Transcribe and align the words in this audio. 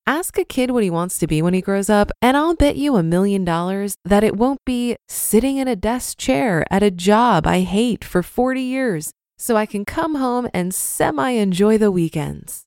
Ask 0.09 0.39
a 0.39 0.44
kid 0.44 0.71
what 0.71 0.84
he 0.84 0.91
wants 0.91 1.19
to 1.19 1.27
be 1.27 1.43
when 1.43 1.53
he 1.53 1.61
grows 1.61 1.91
up, 1.91 2.12
and 2.22 2.37
I'll 2.37 2.55
bet 2.55 2.77
you 2.77 2.94
a 2.94 3.03
million 3.03 3.44
dollars 3.44 3.97
that 4.05 4.22
it 4.22 4.37
won't 4.37 4.65
be 4.65 4.94
sitting 5.09 5.56
in 5.56 5.67
a 5.67 5.75
desk 5.75 6.17
chair 6.17 6.65
at 6.71 6.84
a 6.84 6.93
job 6.93 7.44
I 7.44 7.62
hate 7.62 8.05
for 8.05 8.22
40 8.22 8.61
years 8.61 9.11
so 9.37 9.56
I 9.56 9.67
can 9.67 9.84
come 9.84 10.15
home 10.15 10.49
and 10.55 10.72
semi 10.72 11.31
enjoy 11.31 11.77
the 11.77 11.91
weekends. 11.91 12.62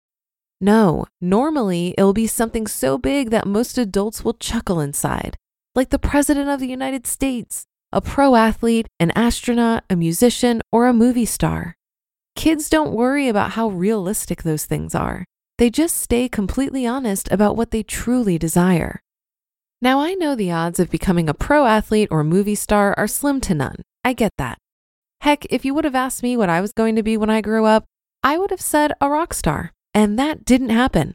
No, 0.60 1.06
normally 1.22 1.96
it'll 1.98 2.12
be 2.12 2.28
something 2.28 2.68
so 2.68 2.98
big 2.98 3.30
that 3.30 3.48
most 3.48 3.78
adults 3.78 4.26
will 4.26 4.34
chuckle 4.34 4.82
inside, 4.82 5.38
like 5.76 5.92
the 5.92 5.98
President 5.98 6.50
of 6.50 6.60
the 6.60 6.68
United 6.68 7.08
States, 7.08 7.64
a 7.94 8.02
pro 8.02 8.36
athlete, 8.36 8.88
an 9.00 9.12
astronaut, 9.16 9.86
a 9.90 9.96
musician, 9.96 10.62
or 10.74 10.88
a 10.88 10.94
movie 10.94 11.24
star. 11.24 11.78
Kids 12.36 12.70
don't 12.70 12.92
worry 12.92 13.30
about 13.30 13.52
how 13.52 13.70
realistic 13.70 14.44
those 14.44 14.66
things 14.66 14.94
are. 14.94 15.24
They 15.60 15.70
just 15.70 15.98
stay 15.98 16.30
completely 16.30 16.88
honest 16.88 17.30
about 17.34 17.58
what 17.58 17.72
they 17.72 17.84
truly 17.84 18.38
desire. 18.38 19.02
Now, 19.82 20.00
I 20.00 20.14
know 20.14 20.34
the 20.34 20.54
odds 20.54 20.80
of 20.80 20.90
becoming 20.90 21.28
a 21.28 21.34
pro 21.34 21.66
athlete 21.66 22.08
or 22.10 22.24
movie 22.24 22.56
star 22.56 22.96
are 22.98 23.10
slim 23.10 23.42
to 23.42 23.54
none. 23.54 23.82
I 24.06 24.14
get 24.14 24.32
that. 24.38 24.58
Heck, 25.20 25.46
if 25.50 25.66
you 25.66 25.74
would 25.74 25.84
have 25.84 25.96
asked 25.96 26.24
me 26.24 26.38
what 26.38 26.48
I 26.48 26.62
was 26.62 26.72
going 26.72 26.96
to 26.96 27.04
be 27.04 27.18
when 27.18 27.30
I 27.30 27.42
grew 27.42 27.66
up, 27.66 27.84
I 28.24 28.38
would 28.38 28.52
have 28.52 28.62
said 28.62 28.94
a 29.02 29.10
rock 29.10 29.34
star, 29.34 29.74
and 29.94 30.18
that 30.18 30.46
didn't 30.46 30.70
happen. 30.70 31.14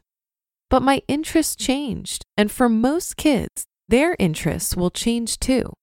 But 0.69 0.83
my 0.83 1.01
interests 1.07 1.55
changed, 1.55 2.23
and 2.37 2.51
for 2.51 2.69
most 2.69 3.17
kids, 3.17 3.65
their 3.87 4.15
interests 4.19 4.75
will 4.75 4.91
change 4.91 5.39
too. 5.39 5.73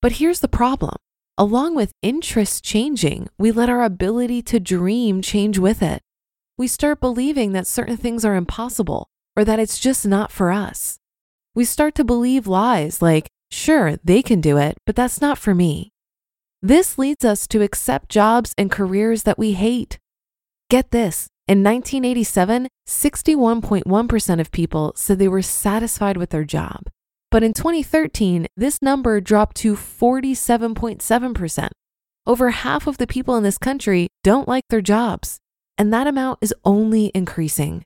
But 0.00 0.12
here's 0.12 0.40
the 0.40 0.48
problem 0.48 0.96
along 1.38 1.76
with 1.76 1.92
interests 2.02 2.60
changing, 2.60 3.28
we 3.38 3.52
let 3.52 3.70
our 3.70 3.84
ability 3.84 4.42
to 4.42 4.58
dream 4.58 5.22
change 5.22 5.56
with 5.56 5.82
it 5.82 6.02
we 6.62 6.68
start 6.68 7.00
believing 7.00 7.50
that 7.50 7.66
certain 7.66 7.96
things 7.96 8.24
are 8.24 8.36
impossible 8.36 9.08
or 9.36 9.44
that 9.44 9.58
it's 9.58 9.80
just 9.80 10.06
not 10.06 10.30
for 10.30 10.52
us. 10.52 10.96
We 11.56 11.64
start 11.64 11.96
to 11.96 12.04
believe 12.04 12.46
lies 12.46 13.02
like, 13.02 13.26
sure, 13.50 13.96
they 14.04 14.22
can 14.22 14.40
do 14.40 14.58
it, 14.58 14.78
but 14.86 14.94
that's 14.94 15.20
not 15.20 15.38
for 15.38 15.56
me. 15.56 15.90
This 16.62 16.98
leads 16.98 17.24
us 17.24 17.48
to 17.48 17.62
accept 17.62 18.08
jobs 18.08 18.54
and 18.56 18.70
careers 18.70 19.24
that 19.24 19.40
we 19.40 19.54
hate. 19.54 19.98
Get 20.70 20.92
this 20.92 21.26
in 21.48 21.64
1987, 21.64 22.68
61.1% 22.86 24.40
of 24.40 24.52
people 24.52 24.92
said 24.94 25.18
they 25.18 25.26
were 25.26 25.42
satisfied 25.42 26.16
with 26.16 26.30
their 26.30 26.44
job. 26.44 26.84
But 27.32 27.42
in 27.42 27.54
2013, 27.54 28.46
this 28.56 28.80
number 28.80 29.20
dropped 29.20 29.56
to 29.56 29.74
47.7%. 29.74 31.70
Over 32.24 32.50
half 32.50 32.86
of 32.86 32.98
the 32.98 33.08
people 33.08 33.34
in 33.34 33.42
this 33.42 33.58
country 33.58 34.06
don't 34.22 34.46
like 34.46 34.62
their 34.68 34.80
jobs 34.80 35.40
and 35.78 35.92
that 35.92 36.06
amount 36.06 36.38
is 36.40 36.54
only 36.64 37.10
increasing. 37.14 37.84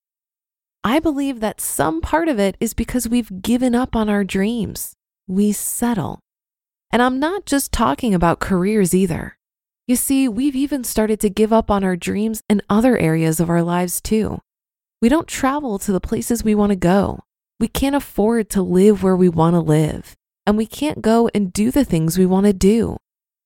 I 0.84 1.00
believe 1.00 1.40
that 1.40 1.60
some 1.60 2.00
part 2.00 2.28
of 2.28 2.38
it 2.38 2.56
is 2.60 2.74
because 2.74 3.08
we've 3.08 3.42
given 3.42 3.74
up 3.74 3.96
on 3.96 4.08
our 4.08 4.22
dreams. 4.22 4.94
We 5.26 5.52
settle. 5.52 6.20
And 6.92 7.02
I'm 7.02 7.18
not 7.18 7.46
just 7.46 7.72
talking 7.72 8.14
about 8.14 8.38
careers 8.38 8.94
either. 8.94 9.36
You 9.88 9.96
see, 9.96 10.28
we've 10.28 10.56
even 10.56 10.84
started 10.84 11.20
to 11.20 11.30
give 11.30 11.52
up 11.52 11.70
on 11.70 11.84
our 11.84 11.96
dreams 11.96 12.40
in 12.48 12.62
other 12.68 12.96
areas 12.98 13.40
of 13.40 13.50
our 13.50 13.62
lives 13.62 14.00
too. 14.00 14.40
We 15.02 15.08
don't 15.08 15.28
travel 15.28 15.78
to 15.80 15.92
the 15.92 16.00
places 16.00 16.42
we 16.42 16.54
want 16.54 16.70
to 16.70 16.76
go. 16.76 17.20
We 17.60 17.68
can't 17.68 17.94
afford 17.94 18.50
to 18.50 18.62
live 18.62 19.02
where 19.02 19.16
we 19.16 19.28
want 19.28 19.54
to 19.54 19.60
live. 19.60 20.14
And 20.46 20.56
we 20.56 20.66
can't 20.66 21.02
go 21.02 21.28
and 21.34 21.52
do 21.52 21.70
the 21.70 21.84
things 21.84 22.18
we 22.18 22.26
want 22.26 22.46
to 22.46 22.52
do. 22.52 22.96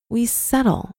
We 0.09 0.25
settle. 0.25 0.91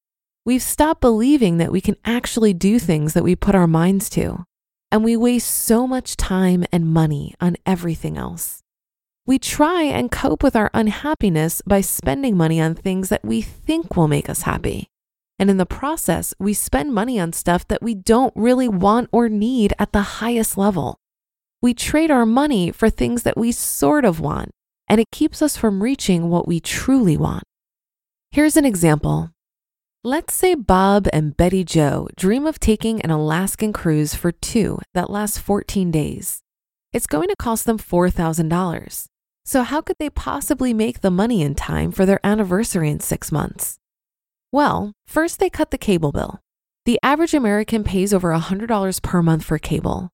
We've 0.45 0.63
stopped 0.63 1.01
believing 1.01 1.59
that 1.59 1.71
we 1.71 1.81
can 1.81 1.97
actually 2.05 2.53
do 2.53 2.81
things 2.81 3.15
that 3.15 3.23
we 3.23 3.37
put 3.37 3.55
our 3.55 3.69
minds 3.69 4.11
to, 4.11 4.45
and 4.91 5.05
we 5.05 5.17
waste 5.17 5.49
so 5.49 5.87
much 5.87 6.17
time 6.17 6.65
and 6.73 6.93
money 6.93 7.35
on 7.41 7.57
everything 7.65 8.17
else. 8.17 8.61
We 9.25 9.39
try 9.39 9.85
and 9.85 10.11
cope 10.11 10.43
with 10.43 10.57
our 10.57 10.69
unhappiness 10.75 11.63
by 11.65 11.81
spending 11.81 12.37
money 12.37 12.61
on 12.61 12.75
things 12.75 13.09
that 13.09 13.25
we 13.25 13.41
think 13.41 13.97
will 13.97 14.09
make 14.09 14.29
us 14.29 14.43
happy. 14.43 14.89
And 15.39 15.49
in 15.49 15.59
the 15.59 15.67
process, 15.67 16.35
we 16.41 16.55
spend 16.55 16.93
money 16.93 17.21
on 17.21 17.33
stuff 17.33 17.69
that 17.69 17.83
we 17.83 17.95
don't 17.95 18.33
really 18.35 18.69
want 18.69 19.11
or 19.13 19.29
need 19.29 19.75
at 19.79 19.93
the 19.93 20.03
highest 20.03 20.59
level. 20.59 20.99
We 21.61 21.73
trade 21.73 22.11
our 22.11 22.27
money 22.27 22.73
for 22.73 22.91
things 22.91 23.23
that 23.23 23.37
we 23.37 23.53
sort 23.53 24.05
of 24.05 24.19
want, 24.19 24.51
and 24.89 25.01
it 25.01 25.13
keeps 25.13 25.41
us 25.41 25.57
from 25.57 25.85
reaching 25.85 26.29
what 26.29 26.49
we 26.49 26.59
truly 26.59 27.17
want. 27.17 27.45
Here's 28.33 28.57
an 28.57 28.65
example 28.65 29.32
Let's 30.05 30.35
say 30.35 30.57
Bob 30.57 31.07
and 31.13 31.37
Betty 31.37 31.63
Joe 31.63 32.09
dream 32.17 32.45
of 32.45 32.59
taking 32.59 33.01
an 33.03 33.13
Alaskan 33.13 33.73
cruise 33.73 34.17
for 34.17 34.33
two 34.33 34.81
that 34.95 35.11
lasts 35.11 35.39
14 35.39 35.93
days. 35.93 36.41
It's 36.93 37.07
going 37.07 37.29
to 37.29 37.37
cost 37.37 37.67
them 37.67 37.79
$4,000. 37.79 39.07
So, 39.45 39.63
how 39.63 39.81
could 39.81 39.99
they 40.01 40.11
possibly 40.11 40.75
make 40.75 41.03
the 41.03 41.11
money 41.13 41.41
in 41.41 41.55
time 41.55 41.93
for 41.93 42.05
their 42.05 42.19
anniversary 42.27 42.91
in 42.91 42.99
six 42.99 43.31
months? 43.31 43.79
Well, 44.51 44.91
first 45.07 45.39
they 45.39 45.49
cut 45.49 45.71
the 45.71 45.79
cable 45.79 46.11
bill. 46.11 46.41
The 46.85 46.99
average 47.05 47.33
American 47.33 47.85
pays 47.85 48.13
over 48.13 48.35
$100 48.35 49.03
per 49.03 49.23
month 49.23 49.45
for 49.45 49.59
cable. 49.59 50.11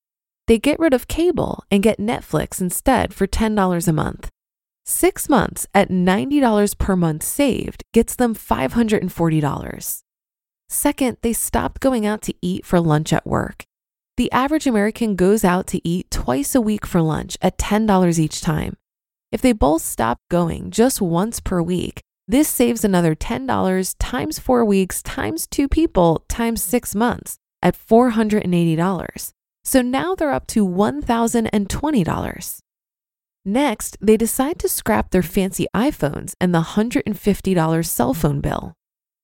They 0.49 0.59
get 0.59 0.79
rid 0.79 0.93
of 0.93 1.09
cable 1.09 1.65
and 1.71 1.83
get 1.83 1.99
Netflix 1.99 2.61
instead 2.61 3.15
for 3.15 3.27
$10 3.27 3.89
a 3.89 3.93
month, 3.95 4.29
Six 4.91 5.29
months 5.29 5.67
at 5.75 5.91
$90 5.91 6.79
per 6.79 6.97
month 6.97 7.23
saved 7.23 7.85
gets 7.93 8.17
them 8.17 8.35
$540. 8.35 10.03
Second, 10.71 11.17
they 11.21 11.35
stopped 11.35 11.83
going 11.83 12.07
out 12.07 12.23
to 12.23 12.33
eat 12.41 12.65
for 12.65 12.81
lunch 12.81 13.13
at 13.13 13.27
work. 13.27 13.65
The 14.17 14.33
average 14.33 14.67
American 14.67 15.15
goes 15.15 15.45
out 15.45 15.67
to 15.67 15.87
eat 15.87 16.11
twice 16.11 16.55
a 16.55 16.63
week 16.63 16.87
for 16.87 17.03
lunch 17.03 17.37
at 17.43 17.59
$10 17.59 18.19
each 18.19 18.41
time. 18.41 18.79
If 19.31 19.43
they 19.43 19.53
both 19.53 19.83
stop 19.83 20.21
going 20.31 20.71
just 20.71 21.03
once 21.03 21.39
per 21.39 21.61
week, 21.61 22.01
this 22.27 22.49
saves 22.49 22.83
another 22.83 23.15
$10 23.15 23.95
times 23.99 24.39
four 24.39 24.65
weeks 24.65 25.03
times 25.03 25.47
two 25.47 25.69
people 25.69 26.25
times 26.29 26.63
six 26.63 26.95
months 26.95 27.37
at 27.61 27.77
$480. 27.77 29.33
So 29.65 29.83
now 29.83 30.15
they're 30.15 30.33
up 30.33 30.47
to 30.47 30.67
$1,020. 30.67 32.63
Next, 33.49 33.97
they 33.99 34.19
decide 34.19 34.59
to 34.59 34.69
scrap 34.69 35.11
their 35.11 35.23
fancy 35.23 35.67
iPhones 35.75 36.35
and 36.39 36.55
the 36.55 36.77
$150 36.77 37.87
cell 37.87 38.13
phone 38.13 38.43
bill. 38.43 38.75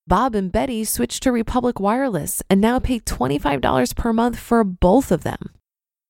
Bob 0.06 0.34
and 0.34 0.50
Betty 0.50 0.82
switch 0.84 1.20
to 1.20 1.30
Republic 1.30 1.78
Wireless 1.78 2.42
and 2.48 2.58
now 2.58 2.78
pay 2.78 3.00
$25 3.00 3.94
per 3.94 4.14
month 4.14 4.38
for 4.38 4.64
both 4.64 5.12
of 5.12 5.24
them. 5.24 5.50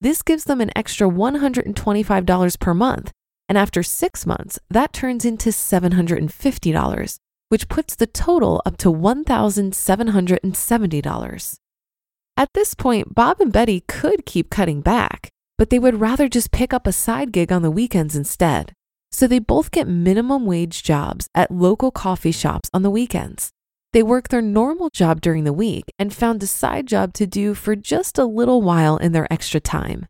This 0.00 0.22
gives 0.22 0.44
them 0.44 0.60
an 0.60 0.70
extra 0.76 1.08
$125 1.08 2.60
per 2.60 2.72
month, 2.72 3.10
and 3.48 3.58
after 3.58 3.82
six 3.82 4.24
months, 4.24 4.60
that 4.70 4.92
turns 4.92 5.24
into 5.24 5.50
$750, 5.50 7.18
which 7.48 7.68
puts 7.68 7.96
the 7.96 8.06
total 8.06 8.62
up 8.64 8.76
to 8.76 8.92
$1,770. 8.92 11.56
At 12.36 12.52
this 12.54 12.74
point, 12.74 13.12
Bob 13.12 13.40
and 13.40 13.52
Betty 13.52 13.82
could 13.88 14.24
keep 14.24 14.50
cutting 14.50 14.82
back, 14.82 15.30
but 15.56 15.70
they 15.70 15.78
would 15.78 16.00
rather 16.00 16.28
just 16.28 16.50
pick 16.50 16.74
up 16.74 16.86
a 16.86 16.92
side 16.92 17.32
gig 17.32 17.50
on 17.52 17.62
the 17.62 17.70
weekends 17.70 18.16
instead. 18.16 18.72
So 19.12 19.26
they 19.26 19.38
both 19.38 19.70
get 19.70 19.86
minimum 19.86 20.46
wage 20.46 20.82
jobs 20.82 21.28
at 21.34 21.50
local 21.50 21.90
coffee 21.90 22.32
shops 22.32 22.70
on 22.74 22.82
the 22.82 22.90
weekends. 22.90 23.50
They 23.92 24.02
work 24.02 24.28
their 24.28 24.42
normal 24.42 24.90
job 24.90 25.20
during 25.20 25.44
the 25.44 25.52
week 25.52 25.84
and 26.00 26.12
found 26.12 26.42
a 26.42 26.48
side 26.48 26.88
job 26.88 27.14
to 27.14 27.28
do 27.28 27.54
for 27.54 27.76
just 27.76 28.18
a 28.18 28.24
little 28.24 28.60
while 28.60 28.96
in 28.96 29.12
their 29.12 29.32
extra 29.32 29.60
time. 29.60 30.06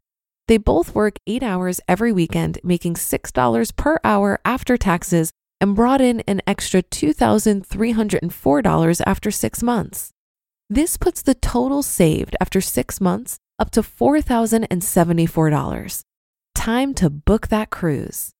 They 0.49 0.57
both 0.57 0.95
work 0.95 1.17
eight 1.27 1.43
hours 1.43 1.83
every 1.87 2.13
weekend, 2.13 2.59
making 2.65 2.95
$6 2.95 3.77
per 3.77 3.99
hour 4.03 4.41
after 4.45 4.79
taxes, 4.79 5.33
and 5.61 5.77
brought 5.77 6.01
in 6.01 6.21
an 6.21 6.41
extra 6.47 6.83
$2,304 6.83 9.01
after 9.07 9.31
six 9.31 9.63
months. 9.63 10.13
This 10.71 10.97
puts 10.97 11.21
the 11.21 11.35
total 11.35 11.83
saved 11.83 12.37
after 12.41 12.63
six 12.63 13.03
months 13.03 13.39
up 13.59 13.71
to 13.71 13.83
$4,074. 13.83 16.03
Time 16.55 16.95
to 16.95 17.11
book 17.11 17.49
that 17.49 17.71
cruise. 17.71 18.31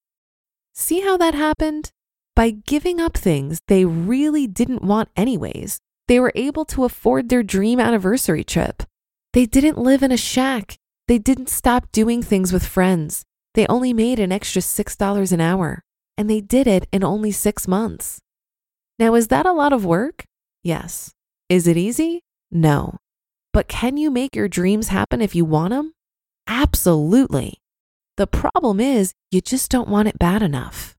See 0.73 1.01
how 1.01 1.17
that 1.17 1.35
happened? 1.35 1.91
By 2.37 2.51
giving 2.51 3.01
up 3.01 3.17
things 3.17 3.59
they 3.69 3.85
really 3.85 4.47
didn't 4.47 4.83
want, 4.83 5.09
anyways, 5.17 5.79
they 6.09 6.19
were 6.19 6.33
able 6.35 6.65
to 6.67 6.85
afford 6.85 7.29
their 7.29 7.43
dream 7.43 7.79
anniversary 7.79 8.45
trip. 8.45 8.83
They 9.33 9.47
didn't 9.47 9.79
live 9.79 10.03
in 10.03 10.13
a 10.13 10.17
shack. 10.17 10.77
They 11.07 11.19
didn't 11.19 11.49
stop 11.49 11.93
doing 11.93 12.23
things 12.23 12.53
with 12.53 12.67
friends. 12.67 13.25
They 13.55 13.67
only 13.69 13.93
made 13.93 14.19
an 14.19 14.33
extra 14.33 14.63
$6 14.63 15.33
an 15.33 15.41
hour, 15.41 15.83
and 16.19 16.29
they 16.29 16.41
did 16.41 16.67
it 16.67 16.89
in 16.93 17.05
only 17.05 17.31
six 17.31 17.69
months. 17.69 18.19
Now, 18.99 19.15
is 19.15 19.29
that 19.29 19.47
a 19.47 19.53
lot 19.53 19.73
of 19.73 19.85
work? 19.85 20.25
Yes. 20.63 21.13
Is 21.49 21.67
it 21.67 21.77
easy? 21.77 22.21
No. 22.51 22.99
But 23.55 23.69
can 23.69 23.97
you 23.97 24.11
make 24.11 24.35
your 24.35 24.49
dreams 24.49 24.89
happen 24.89 25.23
if 25.23 25.37
you 25.37 25.45
want 25.45 25.71
them? 25.71 25.93
Absolutely. 26.49 27.61
The 28.17 28.27
problem 28.27 28.81
is 28.81 29.13
you 29.31 29.41
just 29.41 29.71
don't 29.71 29.89
want 29.89 30.09
it 30.09 30.19
bad 30.19 30.43
enough. 30.43 30.97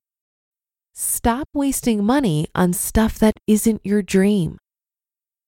Stop 0.94 1.50
wasting 1.54 2.06
money 2.06 2.48
on 2.56 2.72
stuff 2.72 3.20
that 3.20 3.36
isn't 3.46 3.82
your 3.84 4.02
dream. 4.02 4.58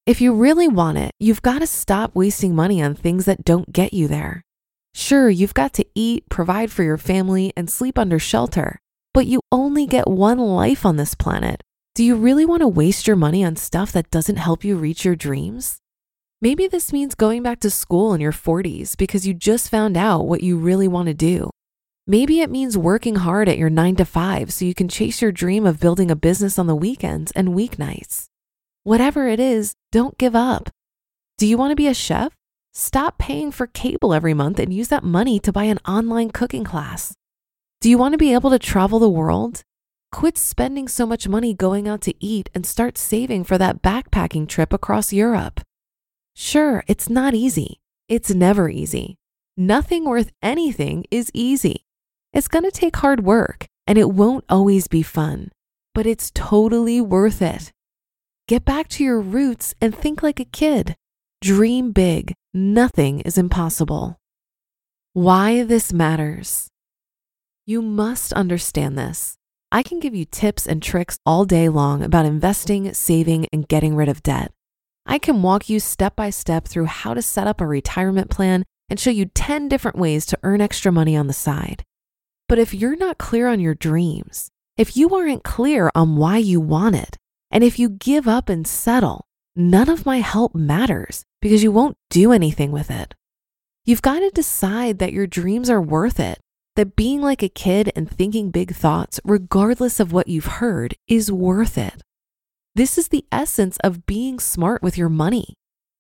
If 0.06 0.20
you 0.20 0.34
really 0.34 0.68
want 0.68 0.98
it, 0.98 1.12
you've 1.18 1.42
got 1.42 1.60
to 1.60 1.68
stop 1.68 2.14
wasting 2.14 2.54
money 2.54 2.84
on 2.84 2.94
things 2.94 3.24
that 3.24 3.46
don't 3.46 3.72
get 3.72 3.94
you 3.94 4.10
there. 4.10 4.44
Sure, 4.94 5.30
you've 5.30 5.54
got 5.54 5.72
to 5.76 5.86
eat, 5.96 6.26
provide 6.30 6.74
for 6.74 6.84
your 6.84 6.98
family, 6.98 7.54
and 7.56 7.70
sleep 7.70 7.98
under 7.98 8.20
shelter, 8.20 8.82
but 9.14 9.28
you 9.28 9.40
only 9.50 9.88
get 9.88 10.10
one 10.10 10.40
life 10.40 10.86
on 10.86 10.98
this 10.98 11.16
planet. 11.16 11.64
Do 11.96 12.04
you 12.04 12.18
really 12.18 12.46
want 12.46 12.64
to 12.64 12.68
waste 12.68 13.08
your 13.08 13.16
money 13.16 13.46
on 13.46 13.56
stuff 13.56 13.94
that 13.94 14.12
doesn't 14.12 14.36
help 14.36 14.66
you 14.66 14.76
reach 14.76 15.06
your 15.06 15.16
dreams? 15.16 15.80
Maybe 16.40 16.68
this 16.68 16.94
means 16.94 17.16
going 17.16 17.42
back 17.42 17.60
to 17.62 17.72
school 17.72 18.14
in 18.14 18.22
your 18.22 18.32
40s 18.32 18.96
because 18.96 19.26
you 19.26 19.34
just 19.34 19.72
found 19.72 19.98
out 19.98 20.28
what 20.28 20.44
you 20.44 20.56
really 20.56 20.88
want 20.88 21.08
to 21.08 21.16
do. 21.16 21.50
Maybe 22.06 22.42
it 22.42 22.52
means 22.52 22.78
working 22.78 23.16
hard 23.16 23.50
at 23.50 23.58
your 23.58 23.72
9 23.72 23.96
to 23.96 24.06
5 24.06 24.54
so 24.54 24.64
you 24.64 24.76
can 24.76 24.88
chase 24.88 25.20
your 25.20 25.32
dream 25.32 25.66
of 25.66 25.80
building 25.80 26.12
a 26.12 26.16
business 26.16 26.60
on 26.60 26.68
the 26.68 26.76
weekends 26.76 27.32
and 27.32 27.50
weeknights. 27.50 28.28
Whatever 28.84 29.28
it 29.28 29.40
is, 29.40 29.74
don't 29.92 30.16
give 30.20 30.36
up. 30.36 30.70
Do 31.40 31.48
you 31.48 31.58
want 31.58 31.72
to 31.72 31.76
be 31.76 31.88
a 31.88 31.94
chef? 31.96 32.34
Stop 32.72 33.18
paying 33.18 33.52
for 33.52 33.66
cable 33.66 34.14
every 34.14 34.36
month 34.36 34.60
and 34.60 34.72
use 34.72 34.90
that 34.90 35.04
money 35.04 35.40
to 35.40 35.52
buy 35.52 35.64
an 35.64 35.80
online 35.88 36.30
cooking 36.30 36.64
class. 36.64 37.16
Do 37.82 37.90
you 37.90 37.98
want 37.98 38.14
to 38.14 38.18
be 38.20 38.34
able 38.34 38.52
to 38.52 38.60
travel 38.60 39.00
the 39.00 39.10
world? 39.10 39.64
Quit 40.12 40.38
spending 40.38 40.88
so 40.88 41.08
much 41.08 41.28
money 41.28 41.56
going 41.56 41.88
out 41.88 42.02
to 42.02 42.14
eat 42.24 42.52
and 42.54 42.64
start 42.64 42.96
saving 42.96 43.44
for 43.44 43.58
that 43.58 43.82
backpacking 43.82 44.48
trip 44.48 44.72
across 44.72 45.12
Europe. 45.12 45.62
Sure, 46.40 46.84
it's 46.86 47.10
not 47.10 47.34
easy. 47.34 47.82
It's 48.08 48.30
never 48.30 48.70
easy. 48.70 49.18
Nothing 49.58 50.06
worth 50.06 50.32
anything 50.44 51.04
is 51.10 51.32
easy. 51.34 51.84
It's 52.32 52.48
going 52.48 52.64
to 52.64 52.70
take 52.70 52.98
hard 52.98 53.24
work 53.24 53.66
and 53.88 53.98
it 53.98 54.12
won't 54.12 54.46
always 54.48 54.88
be 54.88 55.02
fun, 55.02 55.50
but 55.96 56.06
it's 56.06 56.30
totally 56.36 57.02
worth 57.02 57.42
it. 57.42 57.72
Get 58.48 58.64
back 58.64 58.88
to 58.90 59.04
your 59.04 59.20
roots 59.20 59.74
and 59.82 59.98
think 59.98 60.22
like 60.22 60.40
a 60.40 60.46
kid. 60.46 60.96
Dream 61.42 61.92
big. 61.92 62.36
Nothing 62.54 63.22
is 63.22 63.40
impossible. 63.40 64.20
Why 65.14 65.64
this 65.64 65.92
matters. 65.92 66.68
You 67.66 67.82
must 67.82 68.32
understand 68.34 68.96
this. 68.96 69.38
I 69.72 69.82
can 69.82 70.00
give 70.00 70.14
you 70.14 70.26
tips 70.26 70.68
and 70.68 70.84
tricks 70.84 71.18
all 71.26 71.46
day 71.46 71.68
long 71.68 72.04
about 72.04 72.28
investing, 72.28 72.94
saving, 72.94 73.48
and 73.52 73.68
getting 73.68 73.96
rid 73.96 74.08
of 74.08 74.22
debt. 74.22 74.52
I 75.10 75.20
can 75.20 75.42
walk 75.42 75.70
you 75.70 75.80
step 75.80 76.18
by 76.18 76.30
step 76.30 76.68
through 76.68 76.86
how 76.86 77.14
to 77.14 77.22
set 77.22 77.48
up 77.48 77.62
a 77.62 77.66
retirement 77.66 78.30
plan 78.30 78.66
and 78.90 79.00
show 79.00 79.10
you 79.10 79.26
10 79.26 79.70
different 79.70 79.98
ways 79.98 80.26
to 80.26 80.40
earn 80.44 80.60
extra 80.60 80.92
money 80.92 81.16
on 81.16 81.28
the 81.28 81.34
side. 81.34 81.84
But 82.50 82.60
if 82.60 82.74
you're 82.74 82.98
not 82.98 83.18
clear 83.18 83.48
on 83.48 83.62
your 83.62 83.74
dreams, 83.74 84.50
if 84.78 84.98
you 84.98 85.16
aren't 85.16 85.44
clear 85.44 85.90
on 85.96 86.18
why 86.18 86.38
you 86.38 86.60
want 86.60 86.96
it, 86.96 87.18
and 87.50 87.64
if 87.64 87.80
you 87.80 87.90
give 87.90 88.28
up 88.28 88.50
and 88.50 88.68
settle, 88.68 89.26
none 89.56 89.90
of 89.90 90.06
my 90.06 90.18
help 90.18 90.54
matters 90.54 91.24
because 91.42 91.64
you 91.64 91.72
won't 91.72 91.98
do 92.10 92.34
anything 92.34 92.72
with 92.72 92.92
it. 92.92 93.14
You've 93.86 94.02
got 94.02 94.20
to 94.20 94.30
decide 94.30 95.00
that 95.00 95.14
your 95.14 95.28
dreams 95.28 95.70
are 95.70 95.82
worth 95.82 96.20
it, 96.20 96.40
that 96.76 96.98
being 96.98 97.22
like 97.22 97.42
a 97.42 97.50
kid 97.50 97.92
and 97.96 98.12
thinking 98.12 98.52
big 98.52 98.76
thoughts, 98.76 99.22
regardless 99.24 100.02
of 100.02 100.12
what 100.12 100.28
you've 100.28 100.46
heard, 100.46 100.96
is 101.08 101.32
worth 101.32 101.78
it. 101.78 102.04
This 102.78 103.00
is 103.00 103.08
the 103.08 103.26
essence 103.32 103.78
of 103.84 104.06
being 104.06 104.38
smart 104.38 104.84
with 104.84 105.00
your 105.00 105.10
money. 105.10 105.56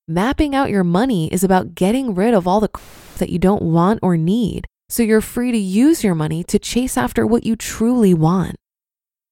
Mapping 0.07 0.53
out 0.53 0.69
your 0.69 0.83
money 0.83 1.27
is 1.33 1.43
about 1.43 1.73
getting 1.73 2.13
rid 2.13 2.35
of 2.35 2.47
all 2.47 2.59
the 2.59 2.67
crap 2.67 3.17
that 3.17 3.31
you 3.31 3.39
don't 3.39 3.63
want 3.63 3.99
or 4.03 4.15
need 4.15 4.67
so 4.87 5.01
you're 5.01 5.19
free 5.19 5.51
to 5.51 5.57
use 5.57 6.03
your 6.03 6.13
money 6.13 6.43
to 6.43 6.59
chase 6.59 6.95
after 6.95 7.25
what 7.25 7.43
you 7.43 7.55
truly 7.55 8.13
want. 8.13 8.57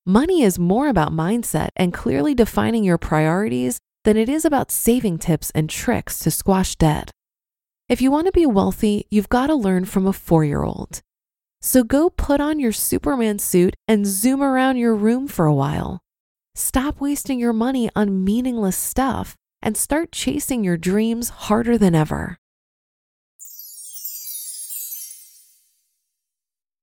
Money 0.07 0.41
is 0.41 0.57
more 0.57 0.87
about 0.87 1.11
mindset 1.11 1.69
and 1.75 1.93
clearly 1.93 2.33
defining 2.33 2.83
your 2.83 2.97
priorities 2.97 3.77
than 4.05 4.17
it 4.17 4.27
is 4.27 4.43
about 4.43 4.71
saving 4.71 5.19
tips 5.19 5.51
and 5.53 5.69
tricks 5.69 6.17
to 6.17 6.31
squash 6.31 6.75
debt. 6.75 7.11
If 7.87 8.01
you 8.01 8.09
want 8.09 8.25
to 8.25 8.31
be 8.31 8.47
wealthy, 8.47 9.05
you've 9.11 9.29
got 9.29 9.47
to 9.47 9.53
learn 9.53 9.85
from 9.85 10.07
a 10.07 10.13
four 10.13 10.43
year 10.43 10.63
old. 10.63 11.01
So 11.61 11.83
go 11.83 12.09
put 12.09 12.41
on 12.41 12.59
your 12.59 12.71
Superman 12.71 13.37
suit 13.37 13.75
and 13.87 14.07
zoom 14.07 14.41
around 14.41 14.77
your 14.77 14.95
room 14.95 15.27
for 15.27 15.45
a 15.45 15.53
while. 15.53 16.01
Stop 16.57 17.01
wasting 17.01 17.37
your 17.37 17.51
money 17.51 17.89
on 17.97 18.23
meaningless 18.23 18.77
stuff 18.77 19.35
and 19.61 19.75
start 19.75 20.13
chasing 20.13 20.63
your 20.63 20.77
dreams 20.77 21.27
harder 21.29 21.77
than 21.77 21.93
ever. 21.93 22.37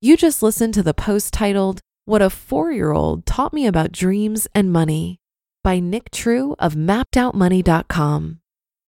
You 0.03 0.19
just 0.19 0.43
listened 0.43 0.75
to 0.75 0.83
the 0.83 0.93
post 0.93 1.33
titled, 1.33 1.81
What 2.05 2.21
a 2.21 2.29
Four 2.29 2.71
Year 2.73 2.93
Old 2.93 3.25
Taught 3.25 3.55
Me 3.55 3.67
About 3.67 3.93
Dreams 3.93 4.47
and 4.55 4.71
Money 4.71 5.19
by 5.65 5.79
Nick 5.79 6.11
True 6.11 6.55
of 6.59 6.75
mappedoutmoney.com. 6.75 8.41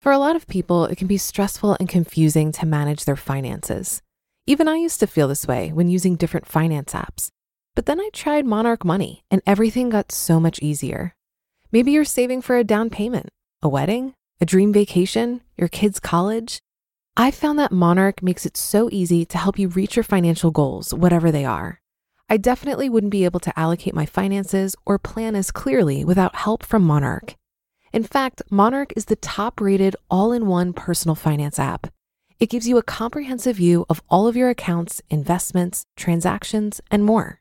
For 0.00 0.12
a 0.12 0.18
lot 0.18 0.37
of 0.37 0.47
people, 0.47 0.85
it 0.85 0.97
can 0.97 1.08
be 1.08 1.18
stressful 1.18 1.76
and 1.80 1.88
confusing 1.88 2.52
to 2.52 2.66
manage 2.66 3.04
their 3.04 3.16
finances. 3.16 4.00
Even 4.47 4.68
I 4.68 4.76
used 4.76 5.00
to 5.00 5.08
feel 5.08 5.26
this 5.26 5.49
way 5.49 5.73
when 5.73 5.88
using 5.88 6.14
different 6.14 6.47
finance 6.47 6.92
apps. 6.92 7.30
But 7.78 7.87
then 7.87 8.00
I 8.00 8.11
tried 8.12 8.44
Monarch 8.44 8.85
Money 8.85 9.23
and 9.30 9.40
everything 9.47 9.88
got 9.88 10.11
so 10.11 10.40
much 10.40 10.58
easier. 10.58 11.14
Maybe 11.70 11.92
you're 11.92 12.04
saving 12.04 12.42
for 12.42 12.56
a 12.56 12.64
down 12.64 12.90
payment, 12.90 13.28
a 13.62 13.68
wedding, 13.68 14.14
a 14.40 14.44
dream 14.44 14.73
vacation, 14.73 15.42
your 15.56 15.68
kids' 15.68 16.00
college. 16.00 16.58
I 17.16 17.30
found 17.30 17.56
that 17.61 17.70
Monarch 17.70 18.20
makes 18.20 18.44
it 18.44 18.56
so 18.56 18.88
easy 18.90 19.25
to 19.26 19.38
help 19.38 19.61
you 19.61 19.68
reach 19.68 19.94
your 19.94 20.02
financial 20.02 20.50
goals, 20.50 20.92
whatever 20.92 21.30
they 21.30 21.44
are. 21.44 21.78
I 22.28 22.37
definitely 22.37 22.88
wouldn't 22.88 23.12
be 23.12 23.25
able 23.25 23.38
to 23.38 23.56
allocate 23.56 23.94
my 23.94 24.06
finances 24.06 24.75
or 24.85 24.99
plan 24.99 25.37
as 25.37 25.52
clearly 25.52 26.04
without 26.04 26.35
help 26.35 26.66
from 26.66 26.82
Monarch. 26.82 27.37
In 27.92 28.02
fact, 28.02 28.42
Monarch 28.50 28.92
is 28.97 29.04
the 29.04 29.14
top 29.14 29.61
rated 29.61 29.94
all 30.11 30.32
in 30.32 30.49
one 30.49 30.73
personal 30.73 31.14
finance 31.14 31.61
app. 31.61 31.92
It 32.40 32.50
gives 32.50 32.66
you 32.66 32.76
a 32.76 32.82
comprehensive 32.82 33.54
view 33.54 33.87
of 33.88 34.02
all 34.08 34.26
of 34.26 34.35
your 34.35 34.50
accounts, 34.50 35.00
investments, 35.11 35.85
transactions, 35.97 36.80
and 36.90 37.04
more. 37.04 37.40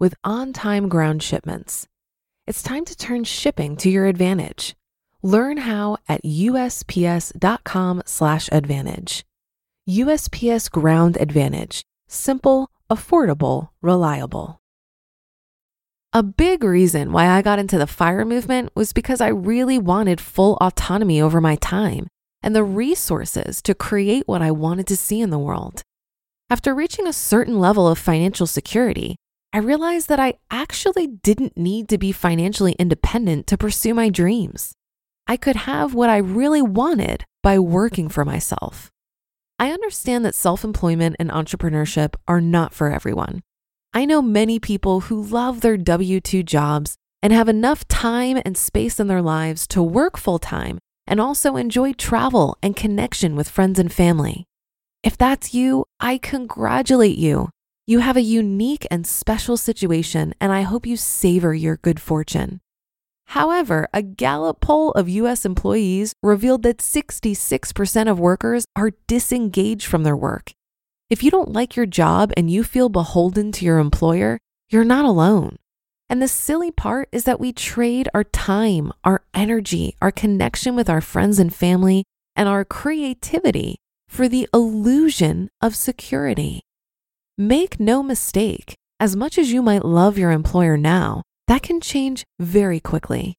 with 0.00 0.16
on 0.24 0.52
time 0.52 0.88
ground 0.88 1.22
shipments. 1.22 1.86
It's 2.46 2.64
time 2.64 2.84
to 2.86 2.96
turn 2.96 3.22
shipping 3.22 3.76
to 3.76 3.88
your 3.88 4.06
advantage. 4.06 4.74
Learn 5.22 5.58
how 5.58 5.98
at 6.08 6.24
USPS.com/slash 6.24 8.48
advantage. 8.50 9.24
USPS 9.88 10.68
Ground 10.70 11.16
Advantage. 11.20 11.84
Simple, 12.08 12.70
affordable, 12.90 13.68
reliable. 13.82 14.60
A 16.12 16.24
big 16.24 16.64
reason 16.64 17.12
why 17.12 17.28
I 17.28 17.40
got 17.40 17.60
into 17.60 17.78
the 17.78 17.86
fire 17.86 18.24
movement 18.24 18.72
was 18.74 18.92
because 18.92 19.20
I 19.20 19.28
really 19.28 19.78
wanted 19.78 20.20
full 20.20 20.58
autonomy 20.60 21.22
over 21.22 21.40
my 21.40 21.54
time 21.54 22.08
and 22.42 22.56
the 22.56 22.64
resources 22.64 23.62
to 23.62 23.76
create 23.76 24.26
what 24.26 24.42
I 24.42 24.50
wanted 24.50 24.88
to 24.88 24.96
see 24.96 25.20
in 25.20 25.30
the 25.30 25.38
world. 25.38 25.84
After 26.48 26.74
reaching 26.74 27.06
a 27.06 27.12
certain 27.12 27.60
level 27.60 27.86
of 27.86 27.96
financial 27.96 28.48
security, 28.48 29.14
I 29.52 29.58
realized 29.58 30.08
that 30.08 30.20
I 30.20 30.34
actually 30.50 31.08
didn't 31.08 31.56
need 31.56 31.88
to 31.88 31.98
be 31.98 32.12
financially 32.12 32.72
independent 32.78 33.48
to 33.48 33.58
pursue 33.58 33.94
my 33.94 34.08
dreams. 34.08 34.74
I 35.26 35.36
could 35.36 35.56
have 35.56 35.92
what 35.92 36.08
I 36.08 36.18
really 36.18 36.62
wanted 36.62 37.24
by 37.42 37.58
working 37.58 38.08
for 38.08 38.24
myself. 38.24 38.90
I 39.58 39.72
understand 39.72 40.24
that 40.24 40.36
self 40.36 40.62
employment 40.62 41.16
and 41.18 41.30
entrepreneurship 41.30 42.14
are 42.28 42.40
not 42.40 42.72
for 42.72 42.92
everyone. 42.92 43.42
I 43.92 44.04
know 44.04 44.22
many 44.22 44.60
people 44.60 45.00
who 45.00 45.20
love 45.20 45.62
their 45.62 45.76
W 45.76 46.20
2 46.20 46.44
jobs 46.44 46.94
and 47.20 47.32
have 47.32 47.48
enough 47.48 47.86
time 47.88 48.40
and 48.44 48.56
space 48.56 49.00
in 49.00 49.08
their 49.08 49.20
lives 49.20 49.66
to 49.68 49.82
work 49.82 50.16
full 50.16 50.38
time 50.38 50.78
and 51.08 51.20
also 51.20 51.56
enjoy 51.56 51.92
travel 51.92 52.56
and 52.62 52.76
connection 52.76 53.34
with 53.34 53.48
friends 53.50 53.80
and 53.80 53.92
family. 53.92 54.44
If 55.02 55.18
that's 55.18 55.54
you, 55.54 55.86
I 55.98 56.18
congratulate 56.18 57.18
you. 57.18 57.50
You 57.90 57.98
have 57.98 58.16
a 58.16 58.22
unique 58.22 58.86
and 58.88 59.04
special 59.04 59.56
situation, 59.56 60.32
and 60.40 60.52
I 60.52 60.60
hope 60.60 60.86
you 60.86 60.96
savor 60.96 61.52
your 61.52 61.78
good 61.78 61.98
fortune. 62.00 62.60
However, 63.34 63.88
a 63.92 64.00
Gallup 64.00 64.60
poll 64.60 64.92
of 64.92 65.08
US 65.08 65.44
employees 65.44 66.12
revealed 66.22 66.62
that 66.62 66.78
66% 66.78 68.08
of 68.08 68.20
workers 68.20 68.64
are 68.76 68.92
disengaged 69.08 69.86
from 69.86 70.04
their 70.04 70.16
work. 70.16 70.52
If 71.08 71.24
you 71.24 71.32
don't 71.32 71.52
like 71.52 71.74
your 71.74 71.84
job 71.84 72.32
and 72.36 72.48
you 72.48 72.62
feel 72.62 72.90
beholden 72.90 73.50
to 73.50 73.64
your 73.64 73.78
employer, 73.78 74.38
you're 74.70 74.84
not 74.84 75.04
alone. 75.04 75.56
And 76.08 76.22
the 76.22 76.28
silly 76.28 76.70
part 76.70 77.08
is 77.10 77.24
that 77.24 77.40
we 77.40 77.52
trade 77.52 78.08
our 78.14 78.22
time, 78.22 78.92
our 79.02 79.24
energy, 79.34 79.96
our 80.00 80.12
connection 80.12 80.76
with 80.76 80.88
our 80.88 81.00
friends 81.00 81.40
and 81.40 81.52
family, 81.52 82.04
and 82.36 82.48
our 82.48 82.64
creativity 82.64 83.78
for 84.08 84.28
the 84.28 84.48
illusion 84.54 85.48
of 85.60 85.74
security. 85.74 86.62
Make 87.40 87.80
no 87.80 88.02
mistake, 88.02 88.74
as 89.00 89.16
much 89.16 89.38
as 89.38 89.50
you 89.50 89.62
might 89.62 89.82
love 89.82 90.18
your 90.18 90.30
employer 90.30 90.76
now, 90.76 91.22
that 91.46 91.62
can 91.62 91.80
change 91.80 92.22
very 92.38 92.80
quickly. 92.80 93.38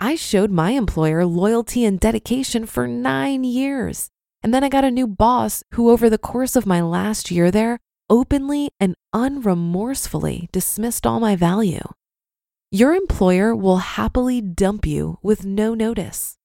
I 0.00 0.14
showed 0.14 0.50
my 0.50 0.70
employer 0.70 1.26
loyalty 1.26 1.84
and 1.84 2.00
dedication 2.00 2.64
for 2.64 2.88
nine 2.88 3.44
years. 3.44 4.08
And 4.42 4.54
then 4.54 4.64
I 4.64 4.70
got 4.70 4.84
a 4.84 4.90
new 4.90 5.06
boss 5.06 5.62
who, 5.72 5.90
over 5.90 6.08
the 6.08 6.16
course 6.16 6.56
of 6.56 6.64
my 6.64 6.80
last 6.80 7.30
year 7.30 7.50
there, 7.50 7.80
openly 8.08 8.70
and 8.80 8.94
unremorsefully 9.14 10.50
dismissed 10.50 11.06
all 11.06 11.20
my 11.20 11.36
value. 11.36 11.86
Your 12.70 12.94
employer 12.94 13.54
will 13.54 13.76
happily 13.76 14.40
dump 14.40 14.86
you 14.86 15.18
with 15.22 15.44
no 15.44 15.74
notice. 15.74 16.38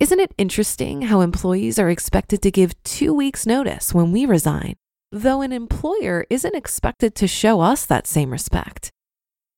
Isn't 0.00 0.20
it 0.20 0.34
interesting 0.38 1.02
how 1.02 1.20
employees 1.20 1.80
are 1.80 1.90
expected 1.90 2.42
to 2.42 2.52
give 2.52 2.80
two 2.84 3.12
weeks' 3.12 3.44
notice 3.44 3.92
when 3.92 4.12
we 4.12 4.24
resign, 4.24 4.76
though 5.14 5.42
an 5.42 5.52
employer 5.52 6.26
isn't 6.28 6.56
expected 6.56 7.14
to 7.14 7.28
show 7.28 7.60
us 7.60 7.86
that 7.86 8.06
same 8.08 8.30
respect? 8.30 8.90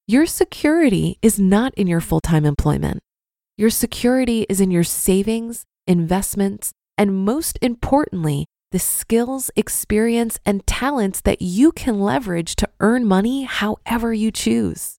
Your 0.06 0.26
security 0.26 1.18
is 1.22 1.40
not 1.40 1.72
in 1.74 1.86
your 1.86 2.02
full 2.02 2.20
time 2.20 2.44
employment. 2.44 3.00
Your 3.56 3.70
security 3.70 4.44
is 4.50 4.60
in 4.60 4.70
your 4.70 4.84
savings, 4.84 5.64
investments, 5.86 6.72
and 6.98 7.24
most 7.24 7.58
importantly, 7.62 8.44
the 8.70 8.78
skills, 8.78 9.50
experience, 9.56 10.38
and 10.44 10.66
talents 10.66 11.22
that 11.22 11.40
you 11.40 11.72
can 11.72 12.00
leverage 12.00 12.54
to 12.56 12.68
earn 12.80 13.06
money 13.06 13.44
however 13.44 14.12
you 14.12 14.30
choose. 14.30 14.98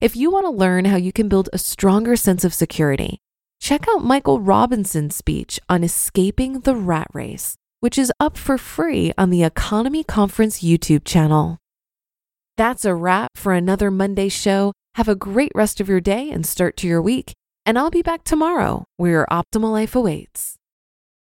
If 0.00 0.16
you 0.16 0.32
want 0.32 0.46
to 0.46 0.50
learn 0.50 0.86
how 0.86 0.96
you 0.96 1.12
can 1.12 1.28
build 1.28 1.48
a 1.52 1.58
stronger 1.58 2.16
sense 2.16 2.42
of 2.42 2.52
security, 2.52 3.20
check 3.60 3.86
out 3.88 4.04
Michael 4.04 4.40
Robinson's 4.40 5.14
speech 5.14 5.60
on 5.68 5.84
escaping 5.84 6.60
the 6.60 6.74
rat 6.74 7.06
race, 7.12 7.56
which 7.80 7.98
is 7.98 8.12
up 8.18 8.36
for 8.36 8.58
free 8.58 9.12
on 9.18 9.30
the 9.30 9.42
EconoMe 9.42 10.06
Conference 10.06 10.62
YouTube 10.62 11.04
channel. 11.04 11.58
That's 12.56 12.84
a 12.84 12.94
wrap 12.94 13.32
for 13.36 13.52
another 13.52 13.90
Monday 13.90 14.28
show. 14.28 14.72
Have 14.94 15.08
a 15.08 15.14
great 15.14 15.52
rest 15.54 15.80
of 15.80 15.88
your 15.88 16.00
day 16.00 16.30
and 16.30 16.46
start 16.46 16.76
to 16.78 16.86
your 16.86 17.02
week. 17.02 17.32
And 17.66 17.78
I'll 17.78 17.90
be 17.90 18.02
back 18.02 18.24
tomorrow 18.24 18.84
where 18.96 19.10
your 19.10 19.26
optimal 19.30 19.72
life 19.72 19.94
awaits. 19.94 20.56